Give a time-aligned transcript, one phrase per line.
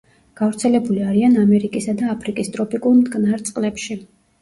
[0.39, 4.05] გავრცელებული არიან ამერიკისა და აფრიკის ტროპიკულ მტკნარ წყლებში.